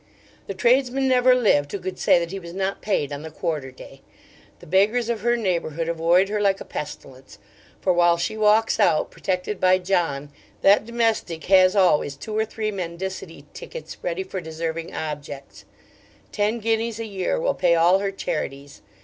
[0.47, 3.69] The tradesman never lived who could say that he was not paid on the quarter
[3.69, 4.01] day.
[4.57, 7.37] The beggars of her neighbourhood avoid her like a pestilence;
[7.81, 10.31] for while she walks out, protected by John,
[10.63, 15.65] that domestic has always two or three mendicity tickets ready for deserving objects.
[16.31, 18.81] Ten guineas a year will pay all her charities.